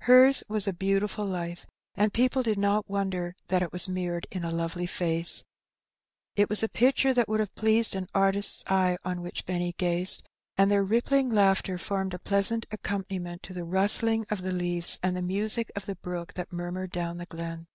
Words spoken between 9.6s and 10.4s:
gazed,